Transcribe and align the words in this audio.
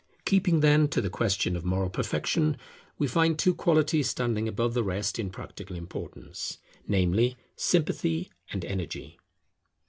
Keeping 0.25 0.61
then 0.61 0.87
to 0.87 0.99
the 0.99 1.11
question 1.11 1.55
of 1.55 1.63
moral 1.63 1.91
perfection, 1.91 2.57
we 2.97 3.05
find 3.07 3.37
two 3.37 3.53
qualities 3.53 4.09
standing 4.09 4.47
above 4.47 4.73
the 4.73 4.83
rest 4.83 5.19
in 5.19 5.29
practical 5.29 5.75
importance, 5.75 6.57
namely, 6.87 7.37
Sympathy 7.55 8.31
and 8.51 8.65
Energy. 8.65 9.19